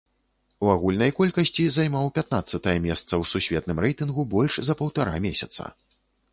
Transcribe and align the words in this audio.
У 0.67 0.69
агульнай 0.75 1.11
колькасці 1.19 1.65
займаў 1.75 2.09
пятнаццатае 2.17 2.75
месца 2.87 3.05
ў 3.05 3.23
сусветным 3.35 3.77
рэйтынгу 3.89 4.27
больш 4.35 4.53
за 4.71 4.81
паўтара 4.83 5.15
месяца. 5.31 5.63